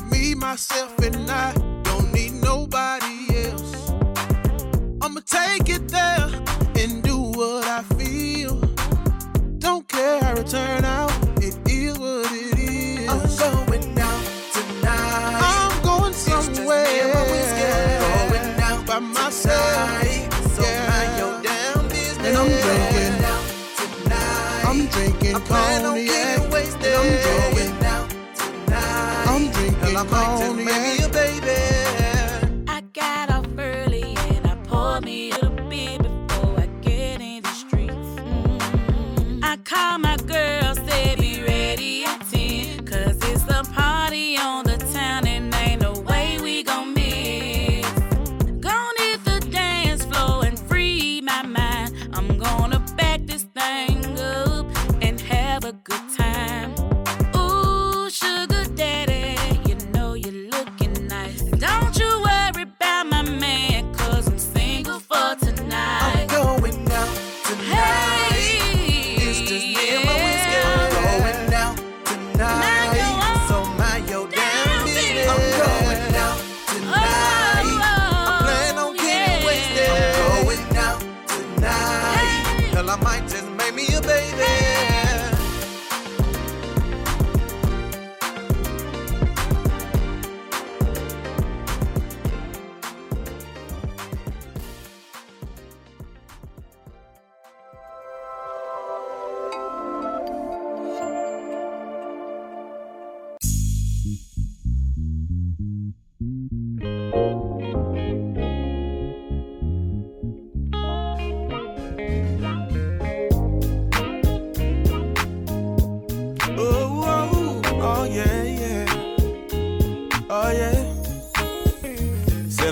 Me, 0.10 0.36
myself, 0.36 0.98
and 1.00 1.30
I 1.30 1.54
don't 1.84 2.12
need 2.14 2.34
nobody 2.34 3.48
else. 3.48 3.92
I'ma 5.02 5.22
take 5.26 5.70
it 5.70 5.88
there 5.90 6.41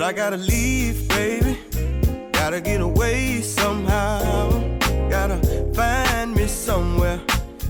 I 0.10 0.12
gotta 0.12 0.38
leave, 0.38 1.08
baby. 1.08 1.56
Gotta 2.32 2.60
get 2.60 2.82
away 2.82 3.42
somehow. 3.42 4.60
Gotta 5.08 5.38
find 5.76 6.34
me 6.34 6.48
somewhere 6.48 7.22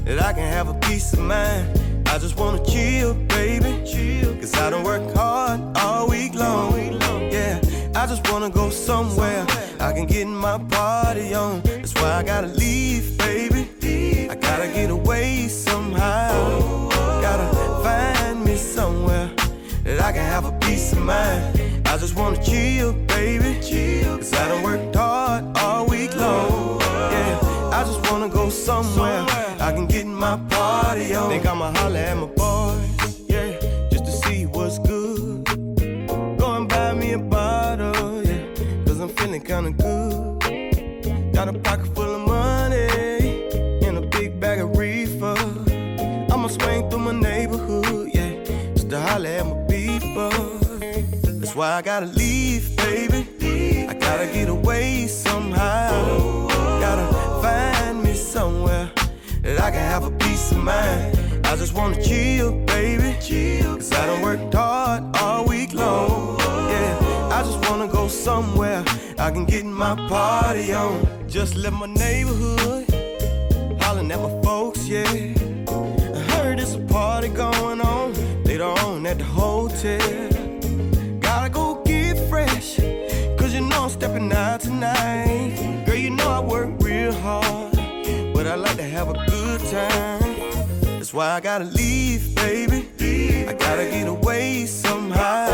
that 0.06 0.24
I 0.24 0.32
can 0.32 0.48
have 0.50 0.70
a 0.70 0.74
peace 0.76 1.12
of 1.12 1.20
mind. 1.20 1.68
I 2.08 2.18
just 2.18 2.38
wanna 2.38 2.64
chill, 2.64 3.14
baby. 3.28 3.84
Chill. 3.86 4.34
Cause 4.36 4.56
I 4.56 4.70
don't 4.70 4.86
work 4.86 5.14
hard 5.14 5.60
all 5.80 6.08
week 6.08 6.34
long. 6.34 6.72
Yeah, 7.30 7.60
I 7.94 8.08
just 8.08 8.32
wanna 8.32 8.50
go 8.50 8.70
somewhere. 8.70 9.46
I 9.82 9.92
can 9.92 10.06
get 10.06 10.26
my 10.26 10.60
party 10.60 11.34
on. 11.34 11.60
That's 11.64 11.94
why 11.96 12.14
I 12.14 12.24
gotta 12.24 12.48
leave, 12.48 13.18
baby. 13.18 14.30
I 14.30 14.36
gotta 14.36 14.70
get 14.70 14.92
away 14.92 15.50
somehow. 15.50 16.88
Gotta 17.22 17.84
find 17.84 18.46
me 18.46 18.56
somewhere 18.56 19.30
that 19.84 20.00
I 20.00 20.14
can 20.14 20.24
have 20.24 20.46
a 20.46 20.54
peace 20.60 20.94
of 20.94 21.00
mind. 21.00 21.79
I 21.92 21.98
just 21.98 22.16
wanna 22.16 22.38
chill, 22.44 22.94
baby. 23.08 23.56
Cause 24.20 24.32
I 24.34 24.48
done 24.48 24.64
worked 24.64 24.96
hard 24.96 25.58
all 25.58 25.88
week 25.88 26.16
long. 26.16 26.80
Yeah, 26.82 27.40
I 27.74 27.84
just 27.84 28.00
wanna 28.12 28.30
go 28.30 28.50
somewhere. 28.50 29.26
I 29.60 29.72
can 29.72 29.88
get 29.88 30.06
my 30.06 30.38
party 30.50 31.16
on. 31.16 31.30
Think 31.30 31.48
I'ma 31.48 31.72
holler 31.74 31.98
at 31.98 32.16
my 32.16 32.28
boys, 32.28 33.22
yeah, 33.28 33.60
just 33.92 34.06
to 34.06 34.12
see 34.12 34.46
what's 34.46 34.78
good. 34.78 35.44
Go 36.38 36.48
and 36.58 36.70
buy 36.70 36.94
me 36.94 37.14
a 37.14 37.18
bottle, 37.18 38.24
yeah, 38.24 38.86
cause 38.86 39.00
I'm 39.00 39.10
feeling 39.10 39.42
kinda 39.42 39.72
good. 39.72 39.99
Why 51.60 51.74
I 51.74 51.82
gotta 51.82 52.06
leave, 52.06 52.74
baby. 52.78 53.86
I 53.86 53.94
gotta 53.94 54.28
get 54.28 54.48
away 54.48 55.08
somehow. 55.08 56.48
Gotta 56.80 57.08
find 57.42 58.02
me 58.02 58.14
somewhere 58.14 58.90
that 59.42 59.60
I 59.60 59.70
can 59.70 59.82
have 59.82 60.06
a 60.06 60.12
peace 60.12 60.54
of 60.54 60.64
mind. 60.64 61.20
I 61.46 61.58
just 61.58 61.74
wanna 61.74 62.02
chill, 62.02 62.54
baby. 62.64 63.12
Cause 63.76 63.92
I 63.92 64.06
done 64.06 64.22
worked 64.22 64.54
hard 64.54 65.04
all 65.18 65.44
week 65.48 65.74
long. 65.74 66.40
Yeah, 66.40 67.30
I 67.38 67.44
just 67.44 67.60
wanna 67.70 67.90
go 67.90 68.08
somewhere 68.08 68.86
I 69.18 69.30
can 69.30 69.44
get 69.44 69.66
my 69.66 69.96
party 70.08 70.72
on. 70.72 71.06
Just 71.28 71.58
left 71.58 71.76
my 71.76 71.88
neighborhood, 71.88 72.86
hollering 73.82 74.10
at 74.14 74.20
my 74.22 74.42
folks, 74.44 74.88
yeah. 74.88 75.04
I 76.18 76.22
heard 76.32 76.60
there's 76.60 76.76
a 76.76 76.80
party 76.80 77.28
going 77.28 77.82
on 77.82 78.14
later 78.46 78.64
on 78.64 79.06
at 79.06 79.18
the 79.18 79.26
hotel. 79.26 80.39
Out 84.32 84.62
tonight. 84.62 85.84
Girl, 85.86 85.96
you 85.96 86.10
know 86.12 86.30
I 86.30 86.40
work 86.40 86.70
real 86.82 87.14
hard, 87.14 87.74
but 88.34 88.48
I 88.48 88.56
like 88.56 88.78
to 88.78 88.84
have 88.84 89.10
a 89.10 89.14
good 89.14 89.62
time. 89.62 90.36
That's 90.82 91.14
why 91.14 91.32
I 91.32 91.40
gotta 91.40 91.66
leave, 91.66 92.36
baby. 92.36 92.88
I 93.48 93.54
gotta 93.54 93.86
get 93.86 94.08
away 94.08 94.66
somehow. 94.66 95.48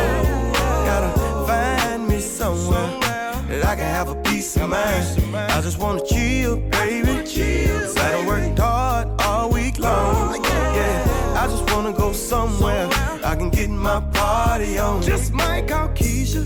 Gotta 0.86 1.12
find 1.48 2.08
me 2.08 2.20
somewhere 2.20 3.00
that 3.48 3.64
I 3.66 3.76
can 3.76 3.86
have 3.86 4.10
a 4.10 4.16
peace 4.24 4.56
of 4.58 4.70
mind. 4.70 5.36
I 5.36 5.62
just 5.62 5.80
wanna 5.80 6.06
chill, 6.06 6.58
baby. 6.58 7.24
Cause 7.24 7.98
I 7.98 8.12
done 8.12 8.26
worked 8.26 8.60
hard 8.60 9.08
all 9.22 9.50
week 9.50 9.80
long. 9.80 10.44
Yeah, 10.44 11.38
I 11.42 11.48
just 11.48 11.70
wanna 11.72 11.94
go 11.94 12.12
somewhere 12.12 12.90
I 13.24 13.36
can 13.36 13.50
get 13.50 13.70
my 13.70 14.02
party 14.14 14.78
on. 14.78 15.02
Just 15.02 15.34
might 15.34 15.68
call 15.68 15.90
Keisha, 15.90 16.44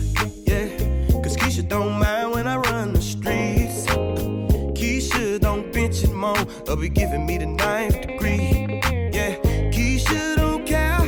or 6.70 6.76
be 6.76 6.88
giving 6.88 7.26
me 7.26 7.38
the 7.38 7.48
ninth 7.48 8.00
degree. 8.02 8.80
Yeah, 9.12 9.36
Keisha 9.74 10.36
don't 10.36 10.66
care 10.66 11.00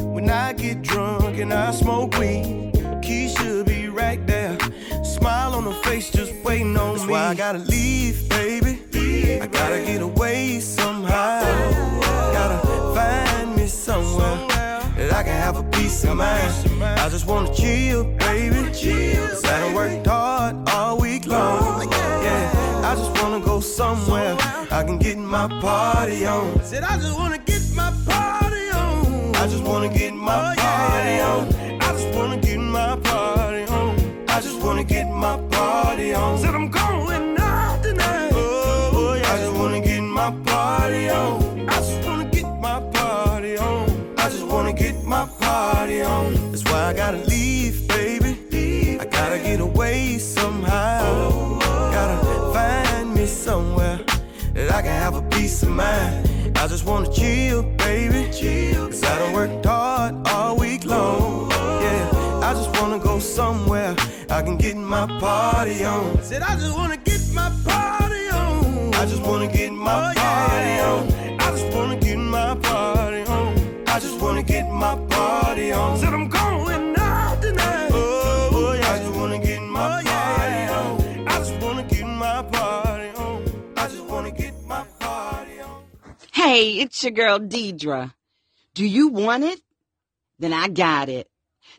when 0.00 0.30
I 0.30 0.54
get 0.54 0.80
drunk 0.80 1.38
and 1.38 1.52
I 1.52 1.72
smoke 1.72 2.16
weed. 2.18 2.72
Keisha 3.02 3.66
be 3.66 3.88
right 3.88 4.26
there, 4.26 4.56
smile 5.04 5.54
on 5.54 5.64
her 5.64 5.82
face, 5.82 6.10
just 6.10 6.32
waiting 6.42 6.76
on 6.78 6.94
That's 6.94 7.06
me. 7.06 7.12
Why 7.12 7.26
I 7.26 7.34
gotta 7.34 7.58
leave, 7.58 8.28
baby. 8.30 8.80
I 9.40 9.46
gotta 9.46 9.84
get 9.84 10.00
away 10.00 10.60
somehow. 10.60 11.42
Gotta 12.32 12.66
find 12.94 13.56
me 13.56 13.66
somewhere 13.66 14.48
that 14.96 15.12
I 15.12 15.22
can 15.22 15.38
have 15.38 15.56
a 15.58 15.64
peace 15.64 16.02
of 16.04 16.16
mind. 16.16 16.82
I 16.82 17.08
just 17.10 17.26
wanna 17.26 17.54
chill, 17.54 18.04
baby. 18.04 18.56
I 18.56 19.60
done 19.60 19.74
worked 19.74 20.06
hard 20.06 20.66
all 20.70 20.98
week 20.98 21.26
long. 21.26 21.90
Yeah, 21.92 22.90
I 22.90 22.94
just 22.94 23.22
wanna 23.22 23.44
go 23.44 23.60
somewhere 23.60 24.63
I 24.74 24.82
can 24.82 24.98
get 24.98 25.16
my 25.16 25.46
party 25.60 26.26
on. 26.26 26.60
Said 26.64 26.82
I 26.82 26.96
just 26.96 27.16
wanna 27.16 27.38
get 27.38 27.62
my 27.74 27.92
party 28.08 28.70
on. 28.70 29.36
I 29.36 29.46
just 29.46 29.62
wanna 29.62 29.88
get 29.88 30.12
my 30.12 30.56
oh, 30.58 30.63
party 65.64 65.84
on. 65.84 66.22
Said 66.22 66.42
I 66.42 66.56
just 66.56 66.76
wanna 66.76 66.96
get 66.98 67.20
my 67.32 67.50
party 67.64 68.28
on. 68.28 68.94
I 68.94 69.06
just 69.06 69.22
wanna 69.22 69.50
get 69.50 69.72
my 69.72 70.10
oh, 70.10 70.14
party 70.14 70.74
on. 70.88 71.40
I 71.40 71.50
just 71.56 71.74
wanna 71.74 71.96
get 71.96 72.18
my 72.18 72.54
party 72.56 73.22
on. 73.30 73.88
I 73.88 73.98
just 74.00 74.20
wanna 74.20 74.42
get 74.42 74.70
my 74.70 74.94
party 75.08 75.72
on. 75.72 75.98
Said 75.98 76.12
I'm 76.12 76.28
going 76.28 76.94
out 76.98 77.40
tonight. 77.40 77.90
Oh, 77.92 78.50
oh 78.52 78.72
yeah. 78.74 78.92
I 78.92 78.98
just 78.98 79.14
wanna 79.14 79.38
get 79.38 79.62
my 79.62 80.00
oh, 80.00 80.04
party 80.04 80.62
on. 80.78 81.28
I 81.28 81.38
just 81.38 81.62
wanna 81.62 81.82
get 81.84 82.06
my 82.06 82.42
party 82.42 83.08
on. 83.16 83.72
I 83.76 83.88
just 83.88 84.04
wanna 84.04 84.30
get 84.32 84.54
my 84.66 84.84
party 85.00 85.60
on. 85.60 85.82
Hey, 86.32 86.72
it's 86.82 87.02
your 87.02 87.12
girl 87.12 87.38
Deidre. 87.38 88.12
Do 88.74 88.84
you 88.84 89.08
want 89.08 89.44
it? 89.44 89.60
Then 90.38 90.52
I 90.52 90.68
got 90.68 91.08
it. 91.08 91.26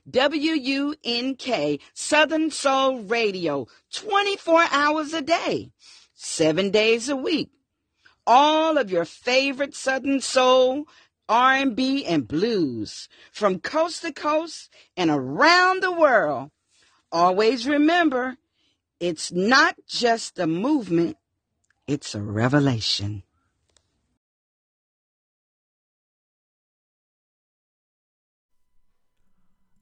WUNK 0.06 1.82
Southern 1.94 2.52
Soul 2.52 3.00
Radio, 3.02 3.68
24 3.94 4.66
hours 4.72 5.14
a 5.14 5.22
day, 5.22 5.72
7 6.14 6.72
days 6.72 7.10
a 7.10 7.16
week. 7.16 7.50
All 8.28 8.78
of 8.78 8.90
your 8.90 9.06
favorite 9.06 9.76
Southern 9.76 10.22
Soul, 10.22 10.86
R&B 11.28 12.06
and 12.06 12.28
blues 12.28 13.10
from 13.32 13.60
coast 13.60 14.02
to 14.04 14.14
coast 14.14 14.74
and 14.96 15.10
around 15.10 15.82
the 15.82 15.92
world. 15.92 16.52
Always 17.12 17.68
remember, 17.68 18.38
it's 19.00 19.32
not 19.32 19.76
just 19.88 20.40
a 20.40 20.48
movement, 20.48 21.18
it's 21.88 22.16
a 22.16 22.22
revelation. 22.22 23.24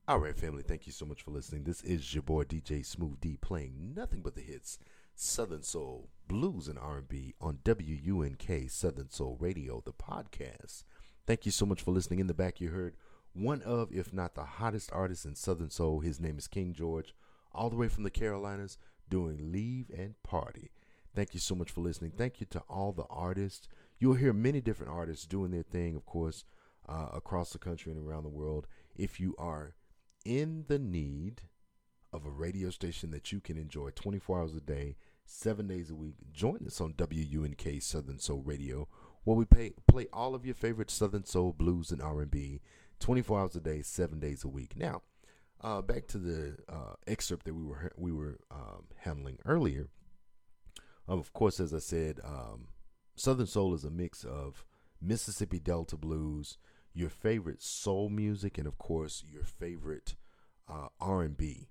All 0.06 0.20
right, 0.20 0.36
family. 0.36 0.64
Thank 0.64 0.86
you 0.86 0.92
so 0.92 1.06
much 1.06 1.22
for 1.22 1.32
listening. 1.32 1.64
This 1.64 1.82
is 1.82 2.14
your 2.14 2.24
boy 2.24 2.44
DJ 2.44 2.86
Smooth 2.86 3.22
D 3.22 3.38
playing 3.40 3.94
nothing 3.96 4.20
but 4.20 4.36
the 4.36 4.42
hits, 4.42 4.78
Southern 5.16 5.64
Soul, 5.64 6.10
blues, 6.28 6.68
and 6.68 6.78
R&B 6.78 7.36
on 7.40 7.60
WUNK 7.66 8.70
Southern 8.70 9.10
Soul 9.10 9.38
Radio, 9.40 9.82
the 9.86 9.94
podcast. 9.94 10.84
Thank 11.26 11.46
you 11.46 11.54
so 11.54 11.66
much 11.66 11.82
for 11.82 11.92
listening. 11.92 12.20
In 12.20 12.28
the 12.28 12.34
back, 12.34 12.60
you 12.60 12.72
heard 12.72 12.98
one 13.32 13.62
of, 13.62 13.94
if 13.94 14.12
not 14.12 14.36
the 14.36 14.44
hottest 14.44 14.92
artist 14.92 15.24
in 15.24 15.36
Southern 15.36 15.70
Soul. 15.70 16.02
His 16.02 16.20
name 16.20 16.38
is 16.38 16.50
King 16.50 16.74
George, 16.74 17.16
all 17.54 17.70
the 17.70 17.78
way 17.78 17.88
from 17.88 18.04
the 18.04 18.10
Carolinas, 18.10 18.78
doing 19.10 19.54
Leave 19.54 19.90
and 19.98 20.22
Party. 20.22 20.70
Thank 21.16 21.34
you 21.34 21.40
so 21.40 21.56
much 21.56 21.72
for 21.72 21.80
listening. 21.80 22.12
Thank 22.18 22.42
you 22.42 22.46
to 22.48 22.60
all 22.68 22.92
the 22.92 23.06
artists. 23.10 23.70
You'll 24.00 24.16
hear 24.16 24.34
many 24.34 24.60
different 24.60 24.92
artists 24.92 25.26
doing 25.26 25.52
their 25.52 25.64
thing, 25.64 25.96
of 25.96 26.06
course, 26.06 26.44
uh, 26.90 27.08
across 27.14 27.54
the 27.54 27.58
country 27.58 27.94
and 27.94 28.06
around 28.06 28.24
the 28.24 28.30
world. 28.30 28.68
If 28.98 29.18
you 29.22 29.34
are 29.38 29.76
in 30.26 30.66
the 30.68 30.80
need 30.80 31.42
of 32.12 32.26
a 32.26 32.30
radio 32.30 32.70
station 32.70 33.12
that 33.12 33.32
you 33.32 33.40
can 33.40 33.58
enjoy 33.58 33.90
24 33.90 34.40
hours 34.40 34.56
a 34.56 34.62
day, 34.62 34.96
seven 35.26 35.68
days 35.68 35.90
a 35.90 35.96
week, 35.96 36.16
join 36.32 36.60
us 36.66 36.80
on 36.80 36.94
WUNK 36.98 37.82
Southern 37.82 38.20
Soul 38.20 38.42
Radio, 38.46 38.88
where 39.24 39.38
we 39.38 39.46
pay, 39.46 39.72
play 39.88 40.08
all 40.14 40.36
of 40.36 40.46
your 40.46 40.56
favorite 40.56 40.92
Southern 40.92 41.26
Soul, 41.26 41.54
blues, 41.54 41.92
and 41.92 42.02
R&B, 42.02 42.62
24 43.00 43.40
hours 43.40 43.56
a 43.56 43.60
day, 43.60 43.82
seven 43.82 44.20
days 44.20 44.44
a 44.44 44.48
week. 44.48 44.78
Now, 44.78 45.02
uh, 45.62 45.82
back 45.82 46.08
to 46.08 46.18
the 46.18 46.58
uh, 46.70 46.94
excerpt 47.08 47.46
that 47.46 47.56
we 47.56 47.64
were 47.64 47.92
we 47.96 48.12
were 48.12 48.40
um, 48.52 48.84
handling 48.98 49.40
earlier. 49.46 49.88
Of 51.08 51.32
course, 51.34 51.60
as 51.60 51.74
I 51.74 51.80
said, 51.80 52.20
um, 52.24 52.68
Southern 53.16 53.48
Soul 53.48 53.74
is 53.74 53.84
a 53.84 53.90
mix 53.90 54.24
of 54.24 54.66
Mississippi 55.02 55.60
Delta 55.60 55.98
blues, 55.98 56.58
your 56.94 57.10
favorite 57.10 57.62
soul 57.62 58.10
music, 58.10 58.58
and 58.58 58.68
of 58.68 58.78
course 58.78 59.24
your 59.28 59.44
favorite 59.44 60.16
uh, 60.70 60.88
R&B. 61.00 61.70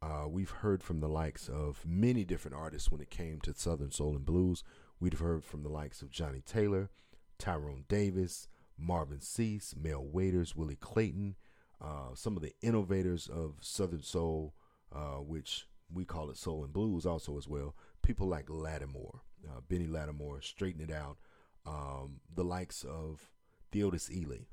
Uh, 0.00 0.26
we've 0.28 0.50
heard 0.50 0.82
from 0.82 1.00
the 1.00 1.08
likes 1.08 1.48
of 1.48 1.84
many 1.86 2.24
different 2.24 2.56
artists 2.56 2.90
when 2.90 3.00
it 3.00 3.10
came 3.10 3.40
to 3.40 3.54
Southern 3.54 3.92
Soul 3.92 4.16
and 4.16 4.26
Blues. 4.26 4.64
We've 4.98 5.18
heard 5.18 5.44
from 5.44 5.62
the 5.62 5.68
likes 5.68 6.02
of 6.02 6.10
Johnnie 6.10 6.42
Taylor, 6.44 6.90
Tyrone 7.38 7.84
Davis, 7.88 8.48
Marvin 8.76 9.20
Sease, 9.20 9.74
Mel 9.80 10.04
Waiters, 10.04 10.56
Willie 10.56 10.76
Clayton, 10.76 11.36
uh, 11.80 12.14
some 12.14 12.36
of 12.36 12.42
the 12.42 12.54
innovators 12.62 13.28
of 13.28 13.56
Southern 13.60 14.02
Soul, 14.02 14.54
uh, 14.92 15.18
which 15.18 15.66
we 15.92 16.04
call 16.04 16.30
it 16.30 16.36
Soul 16.36 16.64
and 16.64 16.72
Blues 16.72 17.06
also 17.06 17.36
as 17.36 17.46
well. 17.46 17.76
People 18.02 18.26
like 18.26 18.46
Latimore, 18.46 19.20
uh, 19.48 19.60
Benny 19.68 19.86
Latimore, 19.86 20.42
Straighten 20.42 20.80
It 20.80 20.90
Out, 20.90 21.18
um, 21.66 22.20
the 22.34 22.44
likes 22.44 22.84
of 22.84 23.30
Theodis 23.70 24.10
Ealey, 24.10 24.46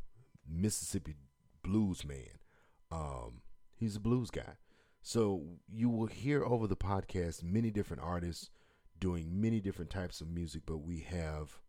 Mississippi 0.50 1.16
blues 1.64 2.06
man. 2.06 2.40
Um, 2.92 3.42
he's 3.76 3.96
a 3.96 4.00
blues 4.00 4.30
guy. 4.30 4.58
So 5.02 5.44
you 5.72 5.90
will 5.90 6.08
hear 6.08 6.44
over 6.44 6.68
the 6.68 6.76
podcast 6.76 7.44
many 7.44 7.72
different 7.72 8.04
artists 8.04 8.50
doing 9.00 9.40
many 9.40 9.62
different 9.62 9.90
types 9.90 10.22
of 10.22 10.30
music, 10.30 10.64
but 10.66 10.78
we 10.80 11.00
have 11.00 11.62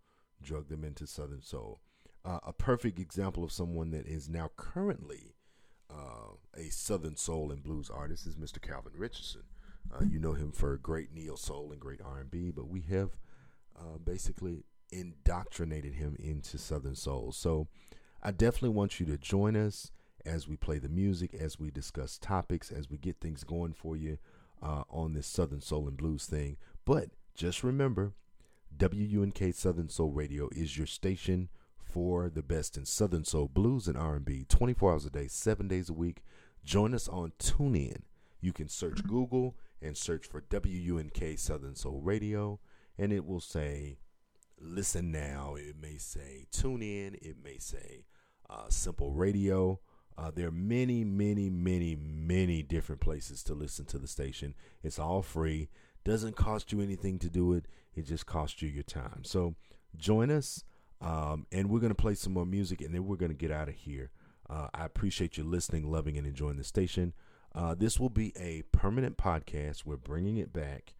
drugged 0.42 0.68
them 0.68 0.84
into 0.84 1.06
Southern 1.06 1.42
Soul. 1.42 1.80
Uh, 2.24 2.40
a 2.46 2.52
perfect 2.52 2.98
example 2.98 3.44
of 3.44 3.52
someone 3.52 3.90
that 3.92 4.06
is 4.06 4.28
now 4.28 4.50
currently 4.56 5.36
uh, 5.90 6.34
a 6.56 6.70
Southern 6.70 7.16
Soul 7.16 7.50
and 7.50 7.62
blues 7.62 7.90
artist 7.90 8.26
is 8.26 8.36
Mr. 8.36 8.60
Calvin 8.60 8.92
Richardson. 8.96 9.42
Uh, 9.92 10.04
you 10.04 10.18
know 10.18 10.34
him 10.34 10.52
for 10.52 10.76
great 10.76 11.12
neo 11.12 11.34
soul 11.34 11.72
and 11.72 11.80
great 11.80 12.00
R&B, 12.04 12.50
but 12.50 12.68
we 12.68 12.82
have 12.82 13.10
uh, 13.78 13.98
basically 14.04 14.64
indoctrinated 14.92 15.94
him 15.94 16.16
into 16.18 16.58
Southern 16.58 16.94
Soul. 16.94 17.32
So 17.32 17.68
I 18.22 18.30
definitely 18.32 18.70
want 18.70 19.00
you 19.00 19.06
to 19.06 19.16
join 19.16 19.56
us 19.56 19.90
as 20.26 20.46
we 20.46 20.56
play 20.56 20.78
the 20.78 20.88
music, 20.88 21.34
as 21.34 21.58
we 21.58 21.70
discuss 21.70 22.18
topics, 22.18 22.70
as 22.70 22.90
we 22.90 22.98
get 22.98 23.20
things 23.20 23.44
going 23.44 23.72
for 23.72 23.96
you 23.96 24.18
uh, 24.62 24.82
on 24.90 25.14
this 25.14 25.26
Southern 25.26 25.60
Soul 25.60 25.88
and 25.88 25.96
Blues 25.96 26.26
thing. 26.26 26.56
But 26.84 27.10
just 27.34 27.64
remember, 27.64 28.12
WUNK 28.78 29.54
Southern 29.54 29.88
Soul 29.88 30.10
Radio 30.10 30.48
is 30.54 30.76
your 30.76 30.86
station 30.86 31.48
for 31.82 32.28
the 32.28 32.42
best 32.42 32.76
in 32.76 32.84
Southern 32.84 33.24
Soul, 33.24 33.48
Blues, 33.48 33.88
and 33.88 33.96
R&B, 33.96 34.44
24 34.48 34.92
hours 34.92 35.06
a 35.06 35.10
day, 35.10 35.26
seven 35.26 35.66
days 35.66 35.88
a 35.88 35.94
week. 35.94 36.22
Join 36.64 36.94
us 36.94 37.08
on 37.08 37.32
TuneIn. 37.38 38.02
You 38.40 38.52
can 38.52 38.68
search 38.68 39.02
Google 39.02 39.56
and 39.82 39.96
search 39.96 40.26
for 40.26 40.42
WUNK 40.50 41.38
Southern 41.38 41.74
Soul 41.74 42.00
Radio, 42.00 42.60
and 42.98 43.12
it 43.12 43.24
will 43.24 43.40
say 43.40 43.98
listen 44.60 45.10
now. 45.10 45.54
It 45.56 45.76
may 45.80 45.96
say 45.96 46.46
tune 46.50 46.82
in. 46.82 47.14
It 47.22 47.36
may 47.42 47.58
say 47.58 48.04
uh, 48.48 48.68
simple 48.68 49.12
radio. 49.12 49.80
Uh, 50.18 50.30
there 50.34 50.48
are 50.48 50.52
many, 50.52 51.02
many, 51.04 51.48
many, 51.48 51.96
many 51.96 52.62
different 52.62 53.00
places 53.00 53.42
to 53.44 53.54
listen 53.54 53.86
to 53.86 53.98
the 53.98 54.06
station. 54.06 54.54
It's 54.82 54.98
all 54.98 55.22
free. 55.22 55.68
Doesn't 56.04 56.36
cost 56.36 56.72
you 56.72 56.80
anything 56.80 57.18
to 57.20 57.30
do 57.30 57.52
it. 57.54 57.66
It 57.94 58.06
just 58.06 58.26
costs 58.26 58.60
you 58.60 58.68
your 58.68 58.82
time. 58.82 59.24
So 59.24 59.54
join 59.96 60.30
us, 60.30 60.64
um, 61.00 61.46
and 61.52 61.70
we're 61.70 61.80
gonna 61.80 61.94
play 61.94 62.14
some 62.14 62.32
more 62.32 62.46
music, 62.46 62.80
and 62.80 62.94
then 62.94 63.06
we're 63.06 63.16
gonna 63.16 63.34
get 63.34 63.50
out 63.50 63.68
of 63.68 63.74
here. 63.74 64.10
Uh, 64.48 64.68
I 64.74 64.84
appreciate 64.84 65.36
you 65.36 65.44
listening, 65.44 65.90
loving, 65.90 66.18
and 66.18 66.26
enjoying 66.26 66.56
the 66.56 66.64
station. 66.64 67.14
Uh, 67.54 67.74
this 67.74 67.98
will 67.98 68.10
be 68.10 68.32
a 68.36 68.62
permanent 68.72 69.16
podcast. 69.16 69.84
We're 69.84 69.96
bringing 69.96 70.36
it 70.36 70.52
back. 70.52 70.94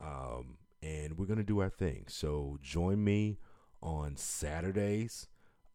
Um, 0.00 0.58
and 0.84 1.16
we're 1.16 1.26
gonna 1.26 1.42
do 1.42 1.60
our 1.60 1.70
thing. 1.70 2.04
So 2.08 2.58
join 2.62 3.02
me 3.02 3.38
on 3.82 4.16
Saturdays. 4.16 5.28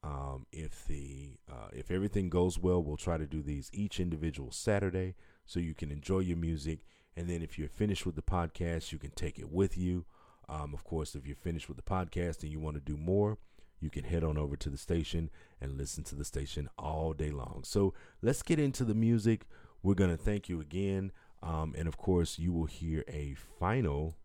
Um, 0.04 0.46
if 0.52 0.86
the 0.88 1.38
uh, 1.52 1.70
if 1.74 1.92
everything 1.92 2.30
goes 2.30 2.60
well, 2.60 2.82
we'll 2.82 2.98
try 2.98 3.18
to 3.18 3.26
do 3.26 3.42
these 3.42 3.70
each 3.74 4.00
individual 4.00 4.52
Saturday, 4.52 5.16
so 5.46 5.60
you 5.60 5.74
can 5.74 5.92
enjoy 5.92 6.20
your 6.20 6.38
music. 6.38 6.80
And 7.18 7.28
then 7.30 7.42
if 7.42 7.58
you're 7.58 7.68
finished 7.68 8.06
with 8.06 8.16
the 8.16 8.22
podcast, 8.22 8.92
you 8.92 9.00
can 9.00 9.12
take 9.12 9.40
it 9.40 9.52
with 9.52 9.78
you. 9.78 10.06
Um, 10.48 10.74
of 10.74 10.84
course, 10.84 11.16
if 11.16 11.26
you're 11.26 11.36
finished 11.36 11.68
with 11.68 11.78
the 11.78 11.84
podcast 11.84 12.44
and 12.44 12.52
you 12.52 12.60
want 12.60 12.76
to 12.76 12.82
do 12.82 12.98
more, 12.98 13.38
you 13.80 13.90
can 13.90 14.04
head 14.04 14.24
on 14.24 14.38
over 14.38 14.56
to 14.56 14.70
the 14.70 14.78
station 14.78 15.30
and 15.60 15.78
listen 15.78 16.04
to 16.06 16.16
the 16.16 16.24
station 16.24 16.70
all 16.78 17.14
day 17.14 17.32
long. 17.32 17.62
So 17.66 17.94
let's 18.22 18.42
get 18.42 18.60
into 18.60 18.86
the 18.86 18.94
music. 18.94 19.48
We're 19.84 19.96
gonna 19.96 20.18
thank 20.18 20.50
you 20.50 20.62
again, 20.62 21.12
um, 21.42 21.74
and 21.78 21.88
of 21.88 21.98
course, 21.98 22.38
you 22.38 22.54
will 22.54 22.66
hear 22.66 23.04
a 23.08 23.36
final 23.60 24.16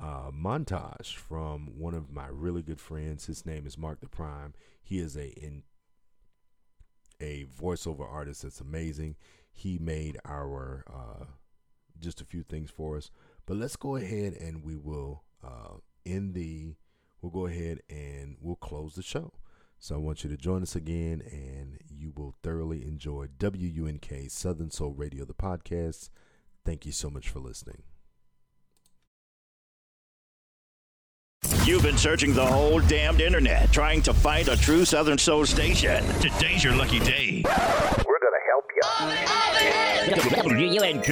uh, 0.00 0.30
montage 0.30 1.14
from 1.14 1.78
one 1.78 1.94
of 1.94 2.10
my 2.10 2.26
really 2.30 2.62
good 2.62 2.80
friends. 2.80 3.26
His 3.26 3.46
name 3.46 3.66
is 3.66 3.78
Mark 3.78 4.00
the 4.00 4.08
Prime. 4.08 4.54
He 4.82 4.98
is 4.98 5.16
a 5.16 5.28
in 5.28 5.62
a 7.20 7.46
voiceover 7.60 8.10
artist 8.10 8.42
that's 8.42 8.60
amazing. 8.60 9.16
He 9.52 9.78
made 9.78 10.18
our 10.24 10.84
uh, 10.92 11.24
just 12.00 12.20
a 12.20 12.24
few 12.24 12.42
things 12.42 12.70
for 12.70 12.96
us. 12.96 13.10
But 13.46 13.56
let's 13.56 13.76
go 13.76 13.96
ahead 13.96 14.34
and 14.34 14.64
we 14.64 14.76
will 14.76 15.22
uh, 15.42 15.78
end 16.04 16.34
the. 16.34 16.74
We'll 17.22 17.30
go 17.30 17.46
ahead 17.46 17.80
and 17.88 18.36
we'll 18.40 18.56
close 18.56 18.94
the 18.94 19.02
show. 19.02 19.32
So 19.78 19.94
I 19.94 19.98
want 19.98 20.24
you 20.24 20.30
to 20.30 20.36
join 20.36 20.62
us 20.62 20.76
again, 20.76 21.22
and 21.30 21.78
you 21.88 22.12
will 22.14 22.34
thoroughly 22.42 22.86
enjoy 22.86 23.28
WUNK 23.38 24.12
Southern 24.28 24.70
Soul 24.70 24.92
Radio, 24.92 25.24
the 25.24 25.34
podcast. 25.34 26.10
Thank 26.64 26.86
you 26.86 26.92
so 26.92 27.10
much 27.10 27.28
for 27.28 27.40
listening. 27.40 27.82
You've 31.64 31.82
been 31.82 31.96
searching 31.96 32.34
the 32.34 32.44
whole 32.44 32.78
damned 32.78 33.22
internet 33.22 33.72
trying 33.72 34.02
to 34.02 34.12
find 34.12 34.48
a 34.48 34.56
true 34.56 34.84
Southern 34.84 35.16
Soul 35.16 35.46
station. 35.46 36.04
Today's 36.20 36.62
your 36.62 36.74
lucky 36.74 36.98
day. 36.98 37.42
We're 37.42 38.18
gonna 38.20 38.44
help 38.50 38.66
you. 38.76 38.82
WUNK. 40.78 41.08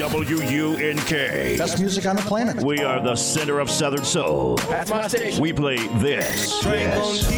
WUNK. 0.00 1.10
Best 1.56 1.78
music 1.78 2.06
on 2.06 2.16
the 2.16 2.22
planet. 2.22 2.64
We 2.64 2.80
are 2.82 3.00
the 3.00 3.14
center 3.14 3.60
of 3.60 3.70
Southern 3.70 4.04
Soul. 4.04 4.56
That's 4.56 4.90
my 4.90 5.06
station. 5.06 5.40
We 5.40 5.52
play 5.52 5.76
this. 5.98 6.64
Yes. 6.64 7.30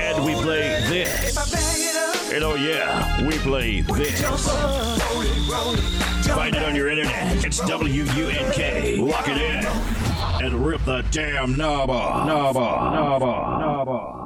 And 0.00 0.24
we 0.24 0.34
play 0.34 0.80
this. 0.88 2.32
And 2.32 2.42
oh 2.42 2.56
yeah, 2.56 3.24
we 3.28 3.38
play 3.38 3.82
this. 3.82 4.20
Find 6.34 6.56
it 6.56 6.64
on 6.64 6.74
your 6.74 6.88
internet. 6.90 7.44
It's 7.44 7.60
WUNK. 7.60 8.98
Lock 8.98 9.28
it 9.28 9.38
in. 9.40 10.05
And 10.46 10.64
rip 10.64 10.84
the 10.84 11.02
damn 11.10 11.56
knob 11.56 11.90
off. 11.90 12.24
Knob 12.24 12.56
off. 12.56 12.94
Knob 12.94 13.22
off. 13.24 13.60
Knob 13.60 13.88
off. 13.88 14.25